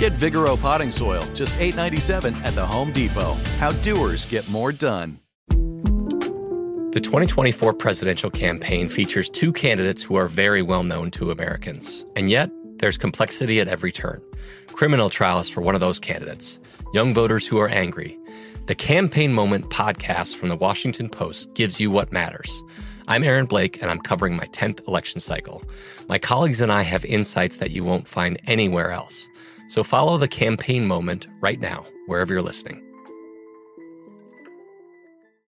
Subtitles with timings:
[0.00, 3.34] Get Vigoro potting soil, just $8.97 at the Home Depot.
[3.58, 5.20] How doers get more done.
[6.92, 12.06] The 2024 presidential campaign features two candidates who are very well known to Americans.
[12.16, 14.22] And yet, there's complexity at every turn.
[14.68, 16.58] Criminal trials for one of those candidates,
[16.94, 18.18] young voters who are angry.
[18.68, 22.62] The Campaign Moment podcast from the Washington Post gives you what matters.
[23.06, 25.62] I'm Aaron Blake, and I'm covering my 10th election cycle.
[26.08, 29.28] My colleagues and I have insights that you won't find anywhere else.
[29.70, 32.82] So follow the campaign moment right now, wherever you're listening.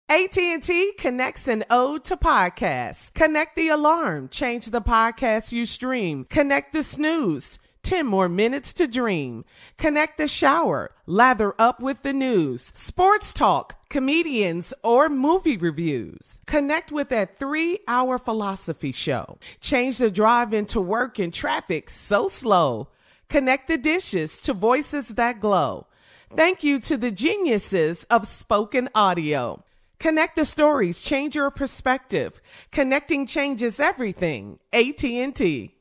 [0.10, 3.14] AT&T connects an ode to podcasts.
[3.14, 6.26] Connect the alarm, change the podcast you stream.
[6.30, 9.46] Connect the snooze, 10 more minutes to dream.
[9.78, 16.42] Connect the shower, lather up with the news, sports talk, comedians, or movie reviews.
[16.48, 19.38] Connect with that three hour philosophy show.
[19.62, 22.90] Change the drive into work in traffic so slow.
[23.32, 25.88] Connect the dishes to voices that glow.
[26.36, 29.64] Thank you to the geniuses of spoken audio.
[30.00, 32.42] Connect the stories, change your perspective.
[32.74, 34.60] Connecting changes everything.
[34.74, 35.74] AT&T.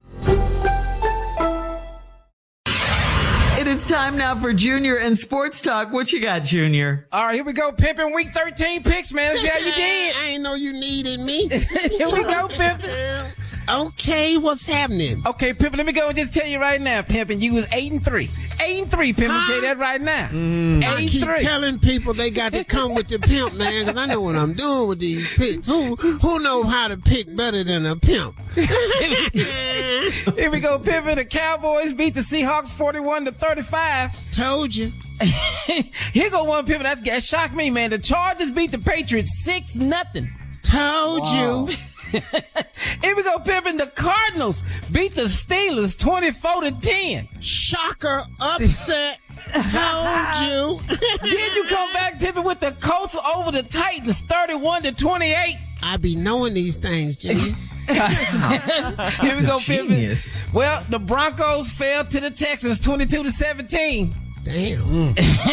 [3.58, 5.92] It is time now for Junior and Sports Talk.
[5.92, 7.08] What you got, Junior?
[7.10, 7.72] All right, here we go.
[7.72, 9.30] Pimping week 13 picks, man.
[9.30, 10.14] Let's see how you did.
[10.14, 11.48] I ain't know you needed me.
[11.48, 13.32] here we go, Pimping.
[13.70, 15.22] Okay, what's happening?
[15.24, 17.92] Okay, Pimpin', let me go and just tell you right now, Pimpin', you was 8
[17.92, 18.28] and 3.
[18.60, 19.46] 8 and 3, Pimpin', huh?
[19.46, 20.28] tell you that right now.
[20.28, 20.82] Mm.
[20.82, 21.38] 8 I keep three.
[21.38, 24.54] telling people they got to come with the pimp, man, because I know what I'm
[24.54, 25.66] doing with these picks.
[25.66, 28.34] Who who knows how to pick better than a pimp?
[28.54, 31.14] Here we go, Pimpin'.
[31.14, 34.32] The Cowboys beat the Seahawks 41 to 35.
[34.32, 34.92] Told you.
[35.20, 37.90] Here go one, Pimpin', that, that shocked me, man.
[37.90, 40.28] The Chargers beat the Patriots 6 nothing.
[40.62, 41.66] Told wow.
[41.68, 41.76] you.
[43.02, 43.78] Here we go, Pimpin.
[43.78, 47.28] The Cardinals beat the Steelers 24 to 10.
[47.40, 49.18] Shocker, upset.
[49.52, 50.80] Told you.
[51.22, 55.56] then you come back, Pimpin, with the Colts over the Titans 31 to 28.
[55.82, 57.56] I be knowing these things, Jimmy.
[57.86, 60.52] Here we go, Pimpin.
[60.52, 64.14] Well, the Broncos fell to the Texans 22 to 17.
[64.42, 64.78] Damn.
[64.80, 65.16] Mm.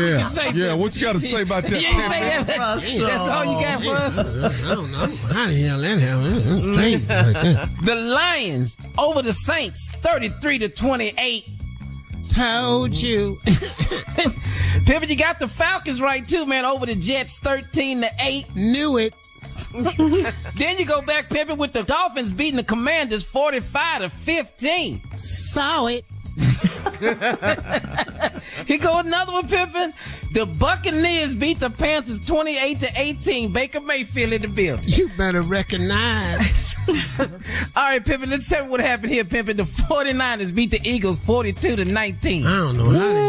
[0.00, 0.52] yeah.
[0.52, 0.74] yeah.
[0.74, 1.80] What you got to say about that?
[1.80, 2.46] Yeah, that.
[2.46, 4.18] That's all you got for us.
[4.18, 5.06] I don't know.
[5.32, 6.74] How the hell that happened?
[6.74, 11.44] crazy right The Lions over the Saints, thirty-three to twenty-eight.
[12.30, 13.38] Told you.
[14.84, 16.64] Pimpin', you got the Falcons right too, man.
[16.64, 18.46] Over the Jets, thirteen to eight.
[18.56, 19.14] Knew it.
[20.56, 25.00] then you go back pimping with the Dolphins beating the Commanders 45 to 15.
[25.16, 26.04] Saw it.
[28.66, 29.92] Here go another one, Pippin.
[30.32, 33.52] The Buccaneers beat the Panthers 28 to 18.
[33.52, 34.84] Baker Mayfield in the building.
[34.86, 36.74] You better recognize.
[36.88, 36.96] All
[37.76, 39.58] right, Pippin, let's tell you what happened here, Pippin.
[39.58, 42.46] The 49ers beat the Eagles 42 to 19.
[42.46, 43.21] I don't know how the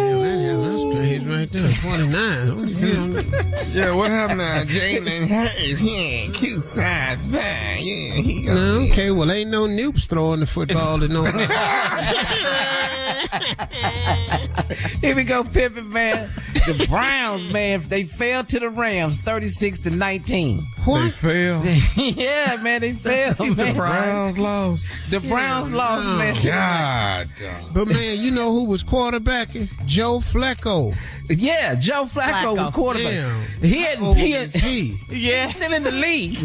[1.20, 1.52] hell that happened.
[1.52, 1.68] That's crazy right there.
[1.68, 3.58] 49.
[3.72, 4.64] yeah, what happened now?
[4.64, 10.46] Jalen Hurts, yeah, cute size Yeah, he no, okay, well, ain't no noobs throwing the
[10.46, 11.24] football to no.
[15.02, 16.30] Here we go, Pippin, man.
[16.54, 20.60] The Browns, man, they fell to the Rams 36 to 19.
[20.86, 21.04] What?
[21.04, 21.66] They fell?
[21.96, 23.56] yeah, man, they fell, man.
[23.56, 24.88] The Browns lost.
[25.10, 26.18] The Browns yeah, lost, no.
[26.18, 26.36] man.
[26.38, 27.30] Oh, God.
[27.74, 29.70] But, man, you know who was quarterbacking?
[29.86, 30.96] Joe Flacco.
[31.30, 32.58] Yeah, Joe Flacco, Flacco.
[32.58, 33.12] was quarterback.
[33.12, 33.44] Damn.
[33.62, 35.00] He had, he, had, he?
[35.10, 36.38] yeah, still in the league.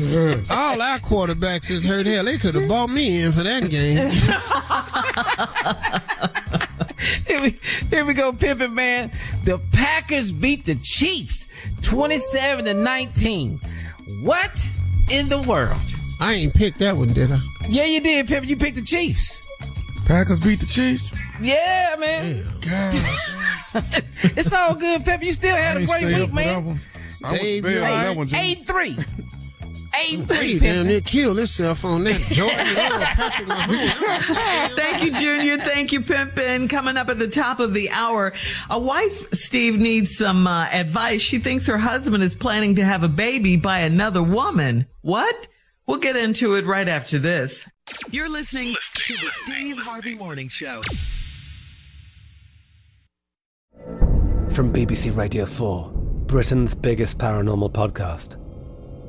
[0.50, 2.06] All our quarterbacks is hurt.
[2.06, 4.10] Hell, they could have bought me in for that game.
[7.26, 7.58] here, we,
[7.90, 9.10] here we go, Pippin man.
[9.44, 11.46] The Packers beat the Chiefs
[11.82, 13.60] 27 to 19.
[14.22, 14.66] What
[15.10, 15.80] in the world?
[16.20, 17.38] I ain't picked that one, did I?
[17.68, 18.48] Yeah, you did, Pippin.
[18.48, 19.40] You picked the Chiefs.
[20.06, 21.12] Packers beat the Chiefs?
[21.40, 22.44] Yeah, man.
[22.60, 22.94] God.
[24.22, 25.22] it's all good, Pep.
[25.22, 26.64] You still had I a ain't great stay up week, that man.
[26.64, 26.80] one.
[27.24, 28.96] I Dave, bailed you on that one, Eight three.
[30.00, 30.58] Eight He three.
[30.58, 30.86] damn Pimpin'.
[30.86, 32.20] near killed himself on that.
[32.20, 34.76] Jordan Love, Patrick Mahomes.
[34.76, 35.58] Thank you, Junior.
[35.58, 36.68] Thank you, Pimpin.
[36.70, 38.32] Coming up at the top of the hour,
[38.70, 41.20] a wife, Steve, needs some uh, advice.
[41.22, 44.86] She thinks her husband is planning to have a baby by another woman.
[45.02, 45.48] What?
[45.86, 47.64] We'll get into it right after this.
[48.10, 50.80] You're listening to the Steve Harvey Morning Show.
[54.50, 55.90] From BBC Radio 4,
[56.26, 58.36] Britain's biggest paranormal podcast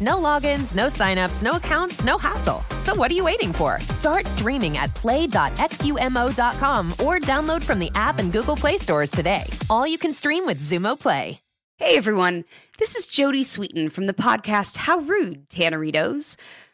[0.00, 2.62] No logins, no signups, no accounts, no hassle.
[2.82, 3.80] So what are you waiting for?
[3.90, 9.44] Start streaming at play.xumo.com or download from the app and Google Play stores today.
[9.70, 11.40] All you can stream with Xumo Play.
[11.76, 12.44] Hey everyone,
[12.78, 16.36] this is Jodie Sweetin from the podcast How Rude, Tanneritos.